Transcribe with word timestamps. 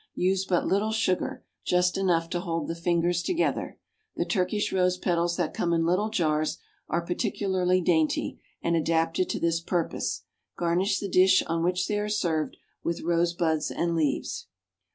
Use 0.15 0.45
but 0.45 0.65
little 0.65 0.91
sugar 0.91 1.43
just 1.63 1.95
enough 1.95 2.27
to 2.31 2.39
hold 2.39 2.67
the 2.67 2.73
fingers 2.73 3.21
together. 3.21 3.77
The 4.15 4.25
Turkish 4.25 4.73
rose 4.73 4.97
petals 4.97 5.37
that 5.37 5.53
come 5.53 5.73
in 5.73 5.85
little 5.85 6.09
jars 6.09 6.57
are 6.89 7.05
particularly 7.05 7.81
dainty, 7.81 8.39
and 8.63 8.75
adapted 8.75 9.29
to 9.29 9.39
this 9.39 9.61
purpose. 9.61 10.23
Garnish 10.57 10.99
the 10.99 11.07
dish 11.07 11.43
on 11.43 11.63
which 11.63 11.87
they 11.87 11.99
are 11.99 12.09
served 12.09 12.57
with 12.83 13.01
rosebuds 13.03 13.69
and 13.69 13.93
leaves. 13.95 14.47